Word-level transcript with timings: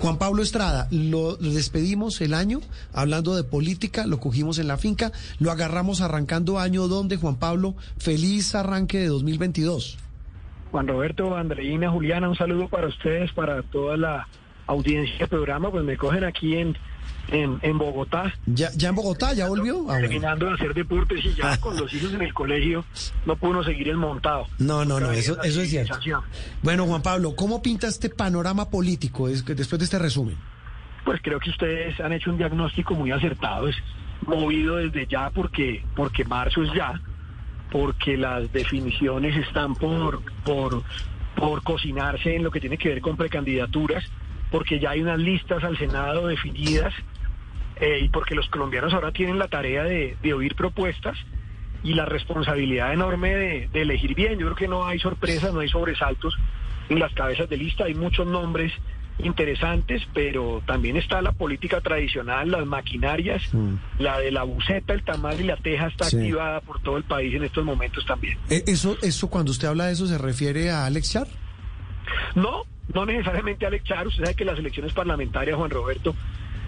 Juan 0.00 0.18
Pablo 0.18 0.42
Estrada, 0.42 0.88
lo 0.90 1.36
despedimos 1.36 2.20
el 2.20 2.34
año 2.34 2.60
hablando 2.92 3.36
de 3.36 3.44
política, 3.44 4.06
lo 4.06 4.18
cogimos 4.18 4.58
en 4.58 4.68
la 4.68 4.76
finca, 4.76 5.12
lo 5.38 5.50
agarramos 5.50 6.00
arrancando 6.00 6.58
año 6.58 6.88
donde, 6.88 7.16
Juan 7.16 7.36
Pablo, 7.36 7.74
feliz 7.98 8.54
arranque 8.54 8.98
de 8.98 9.06
2022. 9.06 9.98
Juan 10.70 10.88
Roberto, 10.88 11.36
Andreina, 11.36 11.90
Juliana, 11.90 12.28
un 12.28 12.36
saludo 12.36 12.68
para 12.68 12.88
ustedes, 12.88 13.32
para 13.32 13.62
toda 13.62 13.96
la 13.96 14.28
audiencia 14.66 15.18
del 15.18 15.28
programa, 15.28 15.70
pues 15.70 15.84
me 15.84 15.96
cogen 15.96 16.24
aquí 16.24 16.56
en 16.56 16.76
en, 17.28 17.58
en 17.62 17.78
Bogotá. 17.78 18.32
¿Ya, 18.46 18.70
¿Ya 18.76 18.88
en 18.90 18.94
Bogotá? 18.94 19.32
¿Ya 19.32 19.48
volvió? 19.48 19.86
Ah, 19.90 19.98
terminando 19.98 20.46
de 20.46 20.54
hacer 20.54 20.74
deportes 20.74 21.24
y 21.24 21.34
ya 21.34 21.58
con 21.58 21.76
los 21.76 21.92
hijos 21.92 22.12
en 22.12 22.22
el 22.22 22.34
colegio 22.34 22.84
no 23.26 23.36
pudo 23.36 23.62
seguir 23.64 23.88
el 23.88 23.96
montado. 23.96 24.46
No, 24.58 24.84
no, 24.84 25.00
no, 25.00 25.12
eso, 25.12 25.40
eso 25.42 25.62
es 25.62 25.70
cierto. 25.70 25.98
Bueno, 26.62 26.86
Juan 26.86 27.02
Pablo, 27.02 27.34
¿cómo 27.34 27.62
pinta 27.62 27.86
este 27.86 28.10
panorama 28.10 28.68
político 28.70 29.28
después 29.28 29.78
de 29.78 29.84
este 29.84 29.98
resumen? 29.98 30.36
Pues 31.04 31.20
creo 31.22 31.38
que 31.38 31.50
ustedes 31.50 31.98
han 32.00 32.12
hecho 32.12 32.30
un 32.30 32.38
diagnóstico 32.38 32.94
muy 32.94 33.10
acertado, 33.10 33.68
es 33.68 33.76
movido 34.26 34.76
desde 34.76 35.06
ya 35.06 35.30
porque, 35.30 35.84
porque 35.94 36.24
marzo 36.24 36.62
es 36.62 36.72
ya, 36.72 36.98
porque 37.70 38.16
las 38.16 38.50
definiciones 38.52 39.36
están 39.36 39.74
por, 39.74 40.22
por, 40.44 40.82
por 41.36 41.62
cocinarse 41.62 42.36
en 42.36 42.42
lo 42.42 42.50
que 42.50 42.60
tiene 42.60 42.78
que 42.78 42.88
ver 42.88 43.00
con 43.02 43.16
precandidaturas 43.18 44.04
porque 44.54 44.78
ya 44.78 44.90
hay 44.90 45.02
unas 45.02 45.18
listas 45.18 45.64
al 45.64 45.76
Senado 45.76 46.28
definidas 46.28 46.94
eh, 47.80 47.98
y 48.04 48.08
porque 48.08 48.36
los 48.36 48.48
colombianos 48.50 48.94
ahora 48.94 49.10
tienen 49.10 49.36
la 49.36 49.48
tarea 49.48 49.82
de, 49.82 50.16
oír 50.32 50.54
propuestas 50.54 51.18
y 51.82 51.94
la 51.94 52.04
responsabilidad 52.04 52.92
enorme 52.92 53.34
de, 53.34 53.68
elegir 53.74 54.14
bien. 54.14 54.38
Yo 54.38 54.46
creo 54.46 54.54
que 54.54 54.68
no 54.68 54.86
hay 54.86 55.00
sorpresas, 55.00 55.52
no 55.52 55.58
hay 55.58 55.68
sobresaltos 55.68 56.36
en 56.88 57.00
las 57.00 57.12
cabezas 57.14 57.48
de 57.48 57.56
lista, 57.56 57.86
hay 57.86 57.96
muchos 57.96 58.28
nombres 58.28 58.72
interesantes, 59.18 60.02
pero 60.14 60.62
también 60.64 60.96
está 60.98 61.20
la 61.20 61.32
política 61.32 61.80
tradicional, 61.80 62.52
las 62.52 62.64
maquinarias, 62.64 63.52
mm. 63.52 63.74
la 63.98 64.20
de 64.20 64.30
la 64.30 64.44
buceta, 64.44 64.92
el 64.92 65.02
tamal 65.02 65.40
y 65.40 65.44
la 65.46 65.56
teja 65.56 65.88
está 65.88 66.06
activada 66.06 66.60
por 66.60 66.80
todo 66.80 66.96
el 66.96 67.02
país 67.02 67.34
en 67.34 67.42
estos 67.42 67.64
momentos 67.64 68.06
también. 68.06 68.38
Eh, 68.50 68.62
¿Eso, 68.68 68.98
eso 69.02 69.28
cuando 69.28 69.50
usted 69.50 69.66
habla 69.66 69.86
de 69.86 69.94
eso 69.94 70.06
se 70.06 70.16
refiere 70.16 70.70
a 70.70 70.86
Alex 70.86 71.10
Char? 71.10 71.26
No, 72.36 72.66
no 72.92 73.06
necesariamente 73.06 73.66
Alex 73.66 73.84
Char, 73.84 74.06
usted 74.06 74.24
sabe 74.24 74.36
que 74.36 74.44
las 74.44 74.58
elecciones 74.58 74.92
parlamentarias, 74.92 75.56
Juan 75.56 75.70
Roberto, 75.70 76.14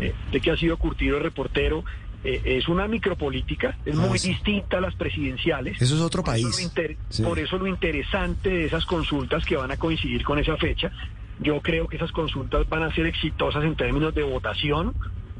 eh, 0.01 0.15
de 0.31 0.41
que 0.41 0.51
ha 0.51 0.57
sido 0.57 0.77
curtido 0.77 1.19
reportero, 1.19 1.85
eh, 2.25 2.43
es 2.45 2.69
una 2.69 2.89
micropolítica, 2.89 3.79
es 3.85 3.95
muy 3.95 4.19
ah, 4.19 4.23
distinta 4.23 4.79
a 4.79 4.81
las 4.81 4.95
presidenciales. 4.95 5.81
Eso 5.81 5.95
es 5.95 6.01
otro 6.01 6.25
país. 6.25 6.73
Por 7.23 7.39
eso 7.39 7.59
lo 7.59 7.67
interesante 7.67 8.51
de 8.51 8.65
esas 8.65 8.85
consultas 8.85 9.45
que 9.45 9.57
van 9.57 9.71
a 9.71 9.77
coincidir 9.77 10.25
con 10.25 10.39
esa 10.39 10.57
fecha, 10.57 10.91
yo 11.39 11.61
creo 11.61 11.87
que 11.87 11.97
esas 11.97 12.13
consultas 12.13 12.69
van 12.69 12.83
a 12.83 12.95
ser 12.95 13.07
exitosas 13.07 13.63
en 13.65 13.77
términos 13.77 14.15
de 14.15 14.23
votación, 14.23 14.95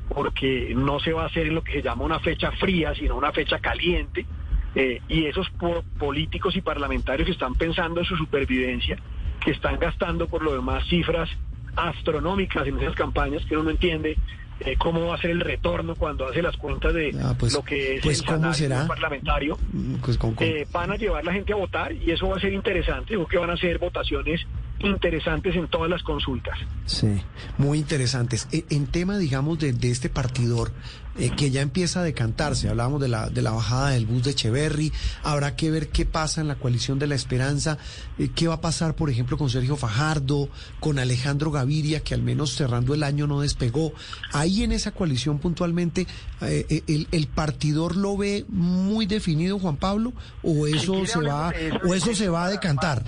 porque 0.09 0.73
no 0.77 1.01
se 1.01 1.13
va 1.13 1.25
a 1.25 1.27
hacer 1.27 1.47
en 1.49 1.55
lo 1.55 1.65
que 1.65 1.73
se 1.73 1.83
llama 1.83 2.05
una 2.05 2.21
fecha 2.21 2.53
fría, 2.53 2.95
sino 2.95 3.17
una 3.17 3.33
fecha 3.33 3.59
caliente. 3.59 4.27
Eh, 4.75 5.01
y 5.09 5.25
esos 5.25 5.51
políticos 5.99 6.55
y 6.55 6.61
parlamentarios 6.61 7.25
que 7.25 7.33
están 7.33 7.55
pensando 7.55 8.01
en 8.01 8.07
su 8.07 8.15
supervivencia, 8.15 8.99
que 9.47 9.53
están 9.53 9.79
gastando 9.79 10.27
por 10.27 10.43
lo 10.43 10.53
demás 10.55 10.83
cifras 10.89 11.31
astronómicas 11.77 12.67
en 12.67 12.81
esas 12.81 12.97
campañas 12.97 13.45
que 13.47 13.55
uno 13.55 13.63
no 13.65 13.71
entiende 13.71 14.19
eh, 14.59 14.75
cómo 14.77 15.07
va 15.07 15.15
a 15.15 15.21
ser 15.21 15.31
el 15.31 15.41
retorno 15.41 15.95
cuando 15.95 16.29
hace 16.29 16.43
las 16.43 16.57
cuentas 16.57 16.93
de 16.93 17.15
ah, 17.23 17.33
pues, 17.39 17.53
lo 17.53 17.63
que 17.63 17.95
es 17.95 18.03
pues, 18.03 18.25
el 18.27 18.89
parlamentario. 18.89 19.57
Mm, 19.73 19.95
pues, 19.97 20.19
eh, 20.41 20.67
van 20.73 20.91
a 20.91 20.97
llevar 20.97 21.25
la 21.25 21.33
gente 21.33 21.53
a 21.53 21.57
votar 21.57 21.93
y 21.93 22.11
eso 22.11 22.27
va 22.27 22.39
a 22.39 22.41
ser 22.41 22.55
interesante, 22.55 23.17
que 23.31 23.39
van 23.39 23.51
a 23.51 23.57
ser 23.57 23.79
votaciones 23.79 24.45
interesantes 24.81 25.55
en 25.57 25.69
todas 25.69 25.91
las 25.91 26.03
consultas. 26.03 26.59
Sí, 26.87 27.21
muy 27.59 27.79
interesantes. 27.79 28.49
E, 28.53 28.65
en 28.71 28.87
tema, 28.87 29.19
digamos, 29.19 29.59
de, 29.59 29.73
de 29.73 29.91
este 29.91 30.09
partidor 30.09 30.73
eh, 31.19 31.31
que 31.35 31.51
ya 31.51 31.63
empieza 31.63 32.01
a 32.01 32.03
decantarse, 32.03 32.69
hablábamos 32.69 33.01
de 33.01 33.09
la, 33.09 33.31
de 33.31 33.41
la 33.41 33.53
bajada 33.53 33.91
del 33.91 34.05
bus 34.05 34.25
de 34.25 34.33
Echeverry, 34.33 34.93
habrá 35.23 35.57
que 35.57 35.71
ver 35.71 35.89
qué 35.89 36.05
pasa 36.05 36.43
en 36.43 36.49
la 36.49 36.57
coalición 36.57 36.99
de 36.99 37.07
la 37.07 37.15
esperanza, 37.15 37.79
eh, 38.19 38.29
qué 38.35 38.49
va 38.49 38.55
a 38.55 38.61
pasar, 38.61 38.95
por 38.95 39.09
ejemplo, 39.09 39.39
con 39.39 39.49
Sergio 39.49 39.77
Fajardo, 39.77 40.51
con 40.79 40.99
Alejandro 40.99 41.51
Gaviria, 41.51 42.01
que 42.01 42.13
al 42.13 42.23
menos 42.23 42.55
cerrando 42.55 42.93
el 42.93 43.03
año 43.03 43.27
no 43.27 43.41
despegó. 43.41 43.95
Ahí 44.35 44.63
en 44.63 44.73
esa 44.73 44.91
coalición 44.91 45.39
puntualmente, 45.39 46.07
eh, 46.43 46.83
el, 46.87 47.09
el, 47.11 47.27
partidor 47.29 47.97
lo 47.97 48.17
ve 48.19 48.45
muy 48.49 49.07
definido, 49.07 49.59
Juan 49.59 49.77
Pablo, 49.77 50.13
o 50.43 50.67
eso 50.67 51.07
se 51.07 51.21
va, 51.21 51.51
o 51.89 51.95
eso 51.95 52.15
se 52.15 52.29
va 52.29 52.45
a 52.45 52.51
decantar 52.51 53.05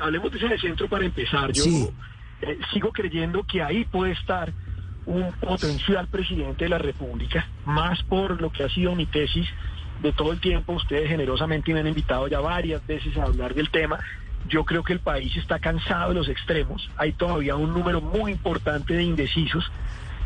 hablemos 0.00 0.32
de 0.32 0.38
ese 0.38 0.58
centro 0.58 0.88
para 0.88 1.04
empezar. 1.04 1.52
Yo 1.52 1.64
eh, 2.42 2.58
sigo 2.72 2.92
creyendo 2.92 3.42
que 3.44 3.62
ahí 3.62 3.84
puede 3.84 4.12
estar 4.12 4.52
un 5.06 5.32
potencial 5.32 6.08
presidente 6.08 6.64
de 6.64 6.70
la 6.70 6.78
República, 6.78 7.46
más 7.64 8.02
por 8.02 8.40
lo 8.40 8.50
que 8.50 8.64
ha 8.64 8.68
sido 8.68 8.94
mi 8.94 9.06
tesis 9.06 9.46
de 10.02 10.12
todo 10.12 10.32
el 10.32 10.40
tiempo. 10.40 10.72
Ustedes 10.72 11.08
generosamente 11.08 11.72
me 11.72 11.80
han 11.80 11.86
invitado 11.86 12.28
ya 12.28 12.40
varias 12.40 12.84
veces 12.86 13.16
a 13.16 13.24
hablar 13.24 13.54
del 13.54 13.70
tema. 13.70 13.98
Yo 14.48 14.64
creo 14.64 14.82
que 14.84 14.92
el 14.92 15.00
país 15.00 15.36
está 15.36 15.58
cansado 15.58 16.10
de 16.10 16.16
los 16.16 16.28
extremos. 16.28 16.90
Hay 16.96 17.12
todavía 17.12 17.56
un 17.56 17.72
número 17.72 18.00
muy 18.00 18.32
importante 18.32 18.94
de 18.94 19.02
indecisos 19.02 19.70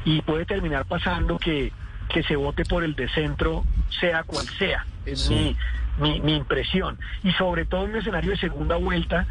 y 0.05 0.21
puede 0.23 0.47
terminar 0.47 0.87
pasando 0.87 1.39
que, 1.39 1.73
que 2.09 2.23
se 2.23 2.37
vote 2.37 2.65
por 2.65 2.83
el 2.83 2.95
de 2.95 3.09
centro, 3.11 3.65
sea 4.01 4.25
cual 4.25 4.47
sea. 4.59 4.85
Es 5.07 5.31
mi, 5.31 5.57
mi, 5.99 6.21
mi 6.21 6.37
impresión. 6.37 6.99
Y 7.23 7.33
sobre 7.33 7.65
todo 7.65 7.85
en 7.85 7.91
un 7.91 7.97
escenario 7.97 8.31
de 8.31 8.37
segunda 8.37 8.77
vuelta, 8.77 9.27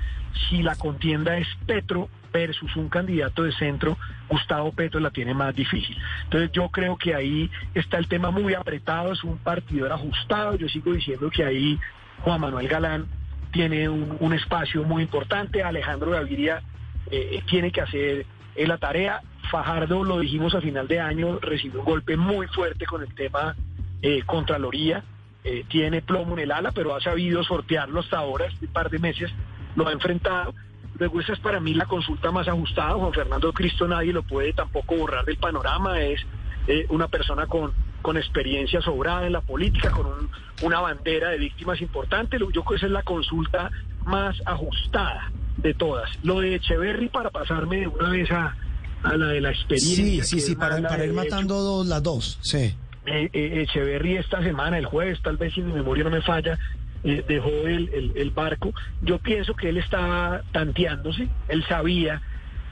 si 0.50 0.62
la 0.62 0.76
contienda 0.76 1.38
es 1.38 1.48
Petro 1.66 2.10
versus 2.32 2.76
un 2.76 2.90
candidato 2.90 3.44
de 3.44 3.52
centro, 3.54 3.98
Gustavo 4.28 4.72
Petro 4.72 5.00
la 5.00 5.12
tiene 5.12 5.34
más 5.34 5.56
difícil. 5.56 5.98
Entonces 6.24 6.52
yo 6.52 6.70
creo 6.70 6.98
que 6.98 7.16
ahí 7.16 7.50
está 7.74 7.98
el 7.98 8.08
tema 8.08 8.32
muy 8.32 8.54
apretado, 8.54 9.12
es 9.12 9.24
un 9.24 9.38
partidor 9.38 9.92
ajustado, 9.92 10.56
yo 10.56 10.68
sigo 10.70 10.94
diciendo 10.94 11.30
que 11.30 11.44
ahí 11.44 11.80
Juan 12.24 12.42
Manuel 12.42 12.68
Galán 12.68 13.08
tiene 13.52 13.90
un, 13.90 14.34
espacio 14.34 14.84
muy 14.84 15.04
importante, 15.04 15.64
Alejandro 15.64 16.12
Gaviria 16.12 16.62
eh, 17.10 17.42
tiene 17.48 17.72
que 17.72 17.82
hacer 17.82 18.26
eh, 18.56 18.68
la 18.68 18.78
tarea, 18.78 19.22
Fajardo, 19.50 20.04
lo 20.04 20.20
dijimos 20.20 20.54
a 20.54 20.62
final 20.62 20.88
de 20.88 21.00
año, 21.00 21.40
recibió 21.40 21.80
un 21.80 21.86
golpe 21.86 22.16
muy 22.16 22.46
fuerte 22.48 22.86
con 22.86 23.02
el 23.02 23.14
tema 23.16 23.56
eh, 24.04 24.22
Contraloría, 24.24 25.04
eh, 25.44 25.64
tiene 25.70 26.02
plomo 26.02 26.34
en 26.34 26.40
el 26.40 26.52
ala, 26.52 26.72
pero 26.72 26.96
ha 26.96 27.02
sabido 27.02 27.44
sortearlo 27.44 28.02
hasta 28.02 28.18
ahora, 28.18 28.46
este 28.48 28.68
par 28.68 28.90
de 28.90 29.00
meses, 29.00 29.32
lo 29.76 29.88
ha 29.88 29.92
enfrentado. 29.92 30.54
Luego 30.98 31.22
esa 31.22 31.34
es 31.34 31.40
para 31.40 31.60
mí 31.62 31.74
la 31.74 31.86
consulta 31.86 32.30
más 32.32 32.48
ajustada. 32.48 32.96
Juan 32.96 33.14
Fernando 33.14 33.54
Cristo 33.54 33.88
nadie 33.88 34.12
lo 34.12 34.24
puede 34.24 34.52
tampoco 34.52 34.96
borrar 34.98 35.24
del 35.24 35.38
panorama. 35.38 36.02
Es 36.02 36.20
eh, 36.68 36.86
una 36.90 37.08
persona 37.08 37.48
con, 37.48 37.72
con 38.02 38.18
experiencia 38.18 38.82
sobrada 38.82 39.26
en 39.26 39.32
la 39.32 39.42
política, 39.42 39.92
con 39.92 40.30
una 40.62 40.82
bandera 40.82 41.30
de 41.30 41.38
víctimas 41.38 41.80
importante. 41.82 42.38
Yo 42.38 42.48
creo 42.48 42.64
que 42.66 42.76
esa 42.76 42.88
es 42.88 42.92
la 42.92 43.04
consulta 43.04 43.72
más 44.06 44.36
ajustada 44.46 45.32
de 45.56 45.74
todas. 45.74 46.10
Lo 46.24 46.42
de 46.42 46.56
Echeverry 46.56 47.08
para 47.08 47.30
pasarme 47.30 47.78
de 47.78 47.88
una 47.88 48.10
vez 48.10 48.30
a, 48.32 48.58
a 49.04 49.16
la 49.16 49.28
de 49.28 49.40
la 49.40 49.52
experiencia. 49.52 50.24
Sí, 50.26 50.42
sí, 50.42 50.42
sí, 50.42 50.56
para, 50.56 50.82
para 50.82 51.06
ir 51.06 51.14
matando 51.14 51.62
dos, 51.62 51.88
las 51.88 52.04
dos, 52.04 52.40
sí. 52.42 52.76
Eh, 53.12 53.30
eh, 53.34 53.62
Echeverry 53.64 54.18
esta 54.18 54.44
semana, 54.44 54.78
el 54.78 54.86
jueves, 54.86 55.20
tal 55.22 55.38
vez 55.38 55.54
si 55.54 55.62
mi 55.62 55.74
memoria 55.74 56.04
no 56.04 56.12
me 56.12 56.22
falla, 56.22 56.60
eh, 57.04 57.24
dejó 57.28 57.50
el, 57.50 58.12
el, 58.16 58.30
barco. 58.32 58.74
Yo 59.02 59.18
pienso 59.18 59.56
que 59.56 59.70
él 59.70 59.78
estaba 59.78 60.44
tanteándose, 60.52 61.28
él 61.48 61.64
sabía 61.68 62.22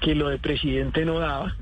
que 0.01 0.15
lo 0.15 0.29
de 0.29 0.37
presidente 0.37 1.05
no 1.05 1.19
daba. 1.19 1.55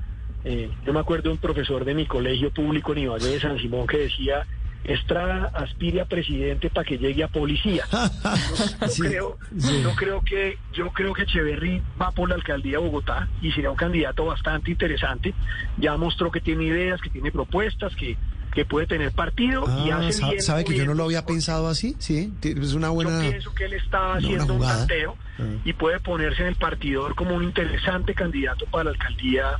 Eh, 0.44 0.70
yo 0.84 0.92
me 0.92 1.00
acuerdo 1.00 1.24
de 1.24 1.30
un 1.30 1.38
profesor 1.38 1.84
de 1.84 1.94
mi 1.94 2.06
colegio 2.06 2.50
público 2.50 2.92
en 2.92 2.98
Ibagué 2.98 3.28
de 3.30 3.40
San 3.40 3.58
Simón 3.58 3.86
que 3.86 3.98
decía, 3.98 4.46
Estrada 4.84 5.50
aspire 5.54 6.00
a 6.00 6.04
presidente 6.04 6.70
para 6.70 6.84
que 6.84 6.98
llegue 6.98 7.24
a 7.24 7.28
policía. 7.28 7.84
Yo, 8.96 9.04
creo, 9.08 9.38
yo 9.82 9.94
creo 9.96 10.20
que 10.22 10.58
yo 10.72 10.90
creo 10.90 11.12
que 11.12 11.22
Echeverry 11.22 11.82
va 12.00 12.12
por 12.12 12.28
la 12.28 12.36
alcaldía 12.36 12.78
de 12.78 12.84
Bogotá 12.84 13.28
y 13.42 13.50
sería 13.50 13.70
un 13.70 13.76
candidato 13.76 14.26
bastante 14.26 14.70
interesante. 14.70 15.34
Ya 15.76 15.96
mostró 15.96 16.30
que 16.30 16.40
tiene 16.40 16.64
ideas, 16.64 17.00
que 17.00 17.10
tiene 17.10 17.32
propuestas, 17.32 17.96
que 17.96 18.16
que 18.56 18.64
puede 18.64 18.86
tener 18.86 19.12
partido 19.12 19.66
y 19.84 19.90
ah, 19.90 19.98
hace 19.98 20.24
bien. 20.24 20.40
¿Sabe 20.40 20.64
que 20.64 20.74
yo 20.74 20.86
no 20.86 20.94
lo 20.94 21.04
había 21.04 21.26
pensado 21.26 21.68
así? 21.68 21.94
Sí, 21.98 22.32
es 22.42 22.72
una 22.72 22.88
buena. 22.88 23.22
Yo 23.22 23.30
pienso 23.30 23.54
que 23.54 23.66
él 23.66 23.74
está 23.74 24.14
haciendo 24.14 24.54
un 24.54 24.62
tanteo 24.62 25.14
ah. 25.38 25.42
y 25.62 25.74
puede 25.74 26.00
ponerse 26.00 26.40
en 26.40 26.48
el 26.48 26.54
partidor 26.54 27.14
como 27.14 27.34
un 27.34 27.44
interesante 27.44 28.14
candidato 28.14 28.64
para 28.64 28.84
la 28.84 28.90
alcaldía 28.92 29.58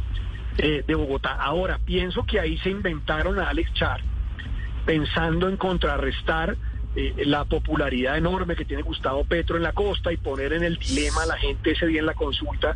eh, 0.56 0.82
de 0.86 0.94
Bogotá. 0.94 1.32
Ahora, 1.32 1.78
pienso 1.84 2.24
que 2.24 2.40
ahí 2.40 2.56
se 2.56 2.70
inventaron 2.70 3.38
a 3.38 3.50
Alex 3.50 3.70
Char 3.74 4.00
pensando 4.86 5.50
en 5.50 5.58
contrarrestar 5.58 6.56
eh, 6.94 7.12
la 7.26 7.44
popularidad 7.44 8.16
enorme 8.16 8.56
que 8.56 8.64
tiene 8.64 8.82
Gustavo 8.82 9.24
Petro 9.24 9.58
en 9.58 9.62
la 9.62 9.72
costa 9.72 10.10
y 10.10 10.16
poner 10.16 10.54
en 10.54 10.62
el 10.62 10.78
dilema 10.78 11.24
a 11.24 11.26
la 11.26 11.36
gente 11.36 11.72
ese 11.72 11.86
día 11.86 12.00
en 12.00 12.06
la 12.06 12.14
consulta 12.14 12.74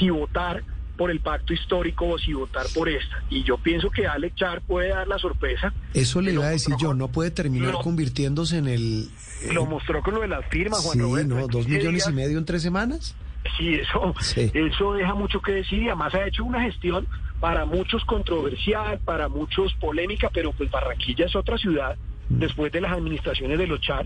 si 0.00 0.10
votar 0.10 0.64
por 1.00 1.10
el 1.10 1.20
pacto 1.20 1.54
histórico 1.54 2.06
o 2.08 2.18
si 2.18 2.34
votar 2.34 2.66
por 2.74 2.86
esta. 2.86 3.24
Y 3.30 3.42
yo 3.42 3.56
pienso 3.56 3.88
que 3.88 4.06
Alex 4.06 4.36
Char 4.36 4.60
puede 4.60 4.90
dar 4.90 5.08
la 5.08 5.18
sorpresa. 5.18 5.72
Eso 5.94 6.20
le 6.20 6.34
iba 6.34 6.44
a 6.44 6.50
decir 6.50 6.74
yo, 6.78 6.92
no 6.92 7.08
puede 7.08 7.30
terminar 7.30 7.72
convirtiéndose 7.82 8.58
en 8.58 8.68
el... 8.68 9.08
Lo 9.50 9.64
mostró 9.64 10.02
con 10.02 10.12
lo 10.12 10.20
de 10.20 10.28
las 10.28 10.44
firmas, 10.50 10.80
Juan 10.80 10.98
sí, 10.98 11.26
no, 11.26 11.46
dos 11.48 11.66
millones 11.66 12.06
y 12.06 12.12
medio 12.12 12.36
en 12.36 12.44
tres 12.44 12.60
semanas. 12.60 13.16
sí, 13.56 13.76
eso, 13.76 14.14
eso 14.36 14.92
deja 14.92 15.14
mucho 15.14 15.40
que 15.40 15.52
decir 15.52 15.84
y 15.84 15.86
además 15.86 16.14
ha 16.14 16.26
hecho 16.26 16.44
una 16.44 16.60
gestión 16.60 17.08
para 17.40 17.64
muchos 17.64 18.04
controversial, 18.04 18.98
para 18.98 19.30
muchos 19.30 19.72
polémica, 19.80 20.28
pero 20.30 20.52
pues 20.52 20.70
Barranquilla 20.70 21.24
es 21.24 21.34
otra 21.34 21.56
ciudad 21.56 21.96
mm. 22.28 22.40
después 22.40 22.72
de 22.72 22.82
las 22.82 22.92
administraciones 22.92 23.58
de 23.58 23.66
los 23.66 23.80
char, 23.80 24.04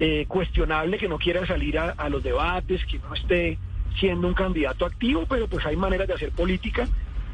eh, 0.00 0.24
cuestionable 0.26 0.98
que 0.98 1.06
no 1.06 1.16
quiera 1.16 1.46
salir 1.46 1.78
a, 1.78 1.90
a, 1.90 2.08
los 2.08 2.24
debates, 2.24 2.84
que 2.86 2.98
no 2.98 3.14
esté 3.14 3.56
siendo 3.98 4.28
un 4.28 4.34
candidato 4.34 4.86
activo, 4.86 5.24
pero 5.28 5.48
pues 5.48 5.64
hay 5.66 5.76
maneras 5.76 6.08
de 6.08 6.14
hacer 6.14 6.32
política 6.32 6.88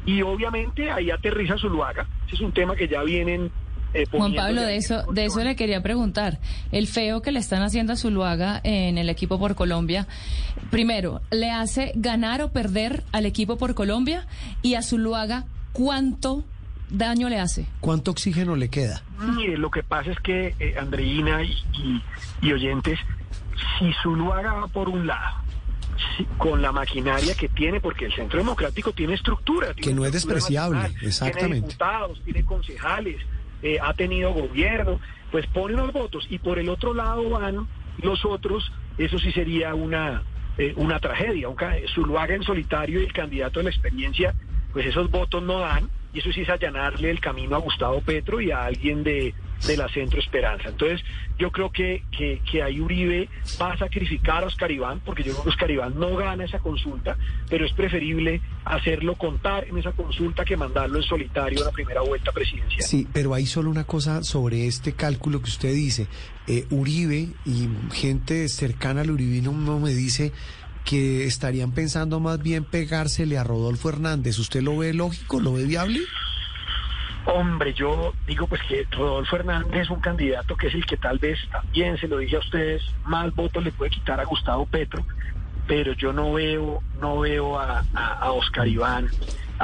y 0.05 0.21
obviamente 0.21 0.91
ahí 0.91 1.11
aterriza 1.11 1.57
Zuluaga. 1.57 2.07
Ese 2.27 2.35
es 2.35 2.41
un 2.41 2.51
tema 2.51 2.75
que 2.75 2.87
ya 2.87 3.03
vienen 3.03 3.51
eh, 3.93 4.05
Juan 4.09 4.33
Pablo, 4.33 4.61
de 4.61 4.77
eso, 4.77 5.03
de 5.11 5.25
eso 5.25 5.43
le 5.43 5.55
quería 5.55 5.83
preguntar. 5.83 6.39
El 6.71 6.87
feo 6.87 7.21
que 7.21 7.31
le 7.31 7.39
están 7.39 7.61
haciendo 7.61 7.93
a 7.93 7.95
Zuluaga 7.97 8.61
en 8.63 8.97
el 8.97 9.09
equipo 9.09 9.37
por 9.37 9.55
Colombia, 9.55 10.07
primero, 10.69 11.21
¿le 11.29 11.51
hace 11.51 11.91
ganar 11.95 12.41
o 12.41 12.51
perder 12.51 13.03
al 13.11 13.25
equipo 13.25 13.57
por 13.57 13.75
Colombia? 13.75 14.27
Y 14.61 14.75
a 14.75 14.81
Zuluaga, 14.81 15.45
¿cuánto 15.73 16.45
daño 16.89 17.27
le 17.29 17.39
hace? 17.39 17.65
¿Cuánto 17.79 18.11
oxígeno 18.11 18.55
le 18.55 18.69
queda? 18.69 19.01
Mire, 19.19 19.57
lo 19.57 19.69
que 19.69 19.83
pasa 19.83 20.11
es 20.11 20.19
que, 20.19 20.55
eh, 20.59 20.75
Andreina 20.79 21.43
y, 21.43 22.01
y, 22.41 22.51
oyentes, 22.51 22.99
si 23.77 23.91
Zuluaga 24.01 24.53
va 24.53 24.67
por 24.67 24.87
un 24.87 25.05
lado, 25.05 25.37
con 26.37 26.61
la 26.61 26.71
maquinaria 26.71 27.35
que 27.35 27.49
tiene, 27.49 27.79
porque 27.79 28.05
el 28.05 28.13
Centro 28.13 28.39
Democrático 28.39 28.91
tiene 28.91 29.13
estructura. 29.13 29.73
que 29.73 29.93
no 29.93 30.05
es 30.05 30.11
despreciable, 30.11 30.91
exactamente. 31.01 31.47
Tiene 31.47 31.55
diputados, 31.61 32.21
tiene 32.23 32.45
concejales, 32.45 33.21
eh, 33.61 33.77
ha 33.81 33.93
tenido 33.93 34.33
gobierno, 34.33 34.99
pues 35.31 35.45
pone 35.47 35.75
unos 35.75 35.93
votos 35.93 36.25
y 36.29 36.39
por 36.39 36.59
el 36.59 36.69
otro 36.69 36.93
lado 36.93 37.29
van 37.29 37.67
los 38.01 38.25
otros, 38.25 38.71
eso 38.97 39.19
sí 39.19 39.31
sería 39.31 39.73
una, 39.73 40.23
eh, 40.57 40.73
una 40.75 40.99
tragedia. 40.99 41.47
Zuluaga 41.93 42.35
en 42.35 42.43
solitario 42.43 43.01
y 43.01 43.05
el 43.05 43.13
candidato 43.13 43.59
de 43.59 43.65
la 43.65 43.69
experiencia, 43.69 44.33
pues 44.73 44.85
esos 44.85 45.09
votos 45.09 45.43
no 45.43 45.59
dan 45.59 45.89
y 46.13 46.19
eso 46.19 46.31
sí 46.31 46.41
es 46.41 46.49
allanarle 46.49 47.09
el 47.09 47.19
camino 47.19 47.55
a 47.55 47.59
Gustavo 47.59 48.01
Petro 48.01 48.41
y 48.41 48.51
a 48.51 48.65
alguien 48.65 49.03
de, 49.03 49.33
de 49.67 49.77
la 49.77 49.87
Centro 49.89 50.19
Esperanza. 50.19 50.69
Entonces, 50.69 51.01
yo 51.37 51.51
creo 51.51 51.71
que, 51.71 52.03
que, 52.15 52.41
que, 52.49 52.63
ahí 52.63 52.79
Uribe 52.79 53.29
va 53.61 53.73
a 53.73 53.77
sacrificar 53.77 54.43
a 54.43 54.47
Oscar 54.47 54.71
Iván, 54.71 55.01
porque 55.05 55.23
yo 55.23 55.33
creo 55.33 55.43
que 55.43 55.49
Oscar 55.49 55.71
Iván 55.71 55.99
no 55.99 56.15
gana 56.15 56.45
esa 56.45 56.59
consulta, 56.59 57.17
pero 57.49 57.65
es 57.65 57.73
preferible 57.73 58.41
hacerlo 58.65 59.15
contar 59.15 59.67
en 59.67 59.77
esa 59.77 59.91
consulta 59.91 60.45
que 60.45 60.57
mandarlo 60.57 60.97
en 60.97 61.03
solitario 61.03 61.61
a 61.61 61.65
la 61.65 61.71
primera 61.71 62.01
vuelta 62.01 62.31
presidencial. 62.31 62.83
Sí, 62.83 63.07
pero 63.11 63.33
hay 63.33 63.45
solo 63.45 63.69
una 63.69 63.83
cosa 63.83 64.23
sobre 64.23 64.67
este 64.67 64.93
cálculo 64.93 65.41
que 65.41 65.49
usted 65.49 65.73
dice. 65.73 66.07
Eh, 66.47 66.65
Uribe 66.69 67.29
y 67.45 67.69
gente 67.93 68.47
cercana 68.49 69.01
al 69.01 69.11
Uribino 69.11 69.51
no 69.51 69.79
me 69.79 69.93
dice 69.93 70.31
que 70.83 71.25
estarían 71.25 71.71
pensando 71.71 72.19
más 72.19 72.41
bien 72.41 72.63
pegársele 72.63 73.37
a 73.37 73.43
Rodolfo 73.43 73.89
Hernández. 73.89 74.39
¿Usted 74.39 74.61
lo 74.61 74.77
ve 74.77 74.93
lógico? 74.93 75.39
¿Lo 75.39 75.53
ve 75.53 75.65
viable? 75.65 76.01
Hombre, 77.25 77.73
yo 77.73 78.13
digo 78.25 78.47
pues 78.47 78.61
que 78.63 78.87
Rodolfo 78.91 79.35
Hernández 79.35 79.81
es 79.81 79.89
un 79.89 79.99
candidato 79.99 80.55
que 80.55 80.67
es 80.67 80.73
el 80.73 80.85
que 80.85 80.97
tal 80.97 81.19
vez 81.19 81.37
también, 81.51 81.97
se 81.97 82.07
lo 82.07 82.17
dije 82.17 82.35
a 82.35 82.39
ustedes, 82.39 82.83
más 83.05 83.33
votos 83.35 83.63
le 83.63 83.71
puede 83.71 83.91
quitar 83.91 84.19
a 84.19 84.23
Gustavo 84.23 84.65
Petro, 84.65 85.05
pero 85.67 85.93
yo 85.93 86.13
no 86.13 86.33
veo, 86.33 86.81
no 86.99 87.19
veo 87.19 87.59
a, 87.59 87.83
a, 87.93 88.31
Oscar 88.31 88.67
Iván 88.67 89.09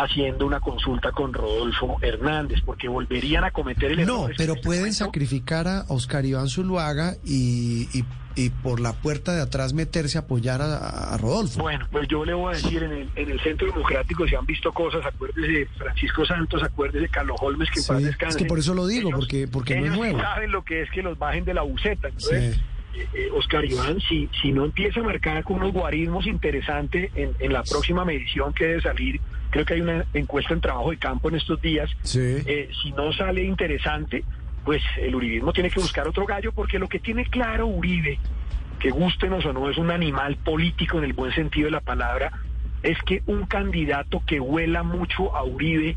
haciendo 0.04 0.46
una 0.46 0.60
consulta 0.60 1.12
con 1.12 1.34
Rodolfo 1.34 1.98
Hernández, 2.02 2.62
porque 2.66 2.88
volverían 2.88 3.44
a 3.44 3.52
cometer 3.52 3.92
el 3.92 4.00
error. 4.02 4.30
No, 4.30 4.36
pero 4.38 4.56
pueden 4.56 4.94
sacrificar 4.94 5.68
a 5.68 5.86
Oscar 5.90 6.26
Iván 6.26 6.48
Zuluaga 6.48 7.16
y, 7.26 7.88
y 7.94 8.04
y 8.38 8.52
por 8.52 8.80
la 8.80 8.94
puerta 8.94 9.34
de 9.34 9.42
atrás 9.42 9.74
meterse 9.74 10.20
a 10.20 10.22
apoyar 10.22 10.62
a, 10.62 11.18
Rodolfo. 11.18 11.60
Bueno, 11.60 11.88
pues 11.92 12.08
yo 12.08 12.24
le 12.24 12.34
voy 12.36 12.54
a 12.54 12.56
decir, 12.56 12.84
en 12.84 12.92
el, 12.92 13.10
en 13.16 13.32
el 13.32 13.40
Centro 13.42 13.66
Democrático 13.68 14.28
se 14.28 14.38
han 14.38 14.46
visto 14.46 14.72
cosas, 14.72 15.04
acuérdese 15.06 15.52
de 15.52 15.66
Francisco 15.66 16.24
Santos, 16.24 16.62
acuérdese 16.62 17.00
de 17.00 17.10
Carlos 17.10 17.38
Holmes, 17.42 17.70
que 17.72 17.80
en 17.80 17.86
paz 17.88 18.30
Es 18.30 18.38
que 18.38 18.46
por 18.46 18.60
eso 18.60 18.76
lo 18.76 18.86
digo, 18.86 19.10
porque, 19.10 19.48
porque 19.48 19.76
no 19.80 19.88
es 19.88 19.92
nuevo. 19.92 20.20
saben 20.20 20.52
lo 20.52 20.64
que 20.64 20.84
es 20.84 20.92
que 20.92 21.02
los 21.02 21.18
bajen 21.18 21.46
de 21.46 21.56
la 21.56 21.64
buceta. 21.64 22.10
Entonces, 22.10 22.58
eh, 22.94 23.08
eh, 23.14 23.30
Oscar 23.34 23.66
Iván, 23.66 24.00
si, 24.02 24.30
si 24.40 24.52
no 24.52 24.66
empieza 24.66 25.00
a 25.00 25.04
marcar 25.04 25.44
con 25.44 25.58
unos 25.58 25.74
guarismos 25.74 26.28
interesantes 26.28 27.12
en, 27.16 27.34
en 27.40 27.54
la 27.54 27.64
próxima 27.64 28.06
medición 28.06 28.54
que 28.54 28.66
debe 28.66 28.82
salir, 28.82 29.20
creo 29.50 29.66
que 29.66 29.76
hay 29.76 29.82
una 29.82 30.06
encuesta 30.14 30.54
en 30.54 30.62
trabajo 30.62 30.92
de 30.92 30.98
campo 30.98 31.30
en 31.30 31.36
estos 31.36 31.62
días, 31.62 31.90
eh, 32.16 32.70
si 32.82 32.92
no 32.92 33.12
sale 33.14 33.44
interesante, 33.44 34.24
pues 34.66 34.82
el 34.98 35.16
uribismo 35.16 35.54
tiene 35.54 35.70
que 35.70 35.80
buscar 35.80 36.08
otro 36.08 36.26
gallo 36.26 36.52
porque 36.52 36.80
lo 36.80 36.88
que 36.88 37.00
tiene 37.00 37.26
claro 37.26 37.68
Uribe, 37.68 38.20
que 38.80 38.90
gustenos 38.90 39.46
o 39.46 39.54
no, 39.54 39.70
es 39.70 39.78
un 39.78 39.92
animal 39.92 40.36
político 40.38 40.98
en 40.98 41.06
el 41.06 41.14
buen 41.14 41.34
sentido 41.34 41.66
de 41.66 41.72
la 41.72 41.82
palabra, 41.82 42.32
es 42.84 42.98
que 43.04 43.24
un 43.26 43.46
candidato 43.46 44.22
que 44.26 44.40
huela 44.40 44.84
mucho 44.84 45.36
a 45.36 45.44
Uribe 45.44 45.96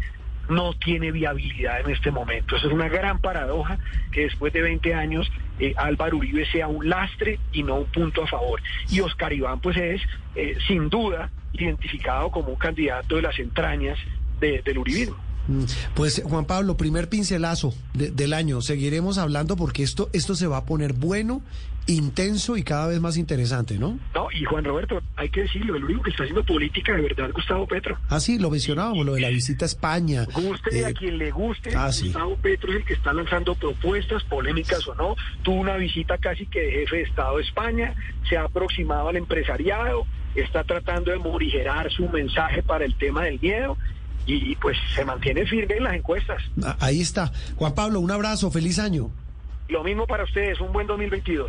no 0.48 0.74
tiene 0.74 1.12
viabilidad 1.12 1.80
en 1.80 1.90
este 1.90 2.10
momento. 2.10 2.56
Eso 2.56 2.66
es 2.68 2.72
una 2.72 2.88
gran 2.88 3.20
paradoja 3.20 3.78
que 4.10 4.22
después 4.22 4.52
de 4.52 4.62
20 4.62 4.94
años 4.94 5.30
eh, 5.58 5.74
Álvaro 5.76 6.16
Uribe 6.16 6.44
sea 6.46 6.66
un 6.68 6.88
lastre 6.88 7.38
y 7.52 7.62
no 7.62 7.76
un 7.76 7.86
punto 7.86 8.24
a 8.24 8.26
favor. 8.26 8.60
Y 8.90 9.00
Oscar 9.00 9.32
Iván 9.32 9.60
pues 9.60 9.76
es 9.76 10.02
eh, 10.34 10.56
sin 10.66 10.88
duda 10.88 11.30
identificado 11.52 12.30
como 12.30 12.50
un 12.50 12.56
candidato 12.56 13.16
de 13.16 13.22
las 13.22 13.38
entrañas 13.38 13.98
del 14.40 14.78
uribismo. 14.78 15.16
Mm, 15.48 15.64
pues 15.94 16.22
Juan 16.24 16.44
Pablo, 16.44 16.76
primer 16.76 17.08
pincelazo 17.08 17.74
del 17.94 18.32
año. 18.32 18.60
Seguiremos 18.60 19.18
hablando 19.18 19.56
porque 19.56 19.82
esto, 19.82 20.08
esto 20.12 20.34
se 20.34 20.46
va 20.46 20.58
a 20.58 20.64
poner 20.64 20.92
bueno, 20.92 21.42
intenso 21.86 22.56
y 22.56 22.62
cada 22.62 22.86
vez 22.86 23.00
más 23.00 23.16
interesante, 23.16 23.78
¿no? 23.78 23.98
No, 24.14 24.28
y 24.32 24.44
Juan 24.44 24.64
Roberto, 24.64 25.02
hay 25.16 25.28
que 25.28 25.42
decirlo, 25.42 25.76
el 25.76 25.84
único 25.84 26.02
que 26.02 26.10
está 26.10 26.22
haciendo 26.22 26.44
política 26.44 26.94
de 26.94 27.02
verdad 27.02 27.28
es 27.28 27.32
Gustavo 27.32 27.66
Petro. 27.66 27.98
Ah, 28.08 28.20
sí, 28.20 28.38
lo 28.38 28.50
mencionábamos, 28.50 29.04
lo 29.04 29.14
de 29.14 29.20
la 29.20 29.28
visita 29.28 29.64
a 29.64 29.66
España. 29.66 30.24
Guste 30.32 30.84
a 30.84 30.90
eh, 30.90 30.94
quien 30.94 31.18
le 31.18 31.30
guste, 31.30 31.74
ah, 31.74 31.86
Gustavo 31.86 32.36
Petro 32.36 32.70
es 32.70 32.78
el 32.78 32.84
que 32.84 32.94
está 32.94 33.12
lanzando 33.12 33.54
propuestas, 33.54 34.22
polémicas 34.24 34.86
o 34.86 34.94
no. 34.94 35.16
Tuvo 35.42 35.60
una 35.60 35.76
visita 35.76 36.18
casi 36.18 36.46
que 36.46 36.60
de 36.60 36.70
jefe 36.72 36.96
de 36.96 37.02
Estado 37.02 37.38
de 37.38 37.42
España, 37.42 37.94
se 38.28 38.36
ha 38.36 38.44
aproximado 38.44 39.08
al 39.08 39.16
empresariado, 39.16 40.06
está 40.34 40.64
tratando 40.64 41.10
de 41.10 41.18
morigerar 41.18 41.90
su 41.90 42.08
mensaje 42.08 42.62
para 42.62 42.84
el 42.84 42.94
tema 42.96 43.24
del 43.24 43.40
miedo 43.40 43.76
y 44.26 44.54
pues 44.56 44.76
se 44.94 45.04
mantiene 45.04 45.46
firme 45.46 45.76
en 45.76 45.84
las 45.84 45.94
encuestas. 45.94 46.42
Ahí 46.78 47.00
está. 47.00 47.32
Juan 47.56 47.74
Pablo, 47.74 48.00
un 48.00 48.10
abrazo, 48.10 48.50
feliz 48.50 48.78
año. 48.78 49.10
Lo 49.68 49.84
mismo 49.84 50.06
para 50.06 50.24
ustedes, 50.24 50.60
un 50.60 50.72
buen 50.72 50.86
2022. 50.86 51.48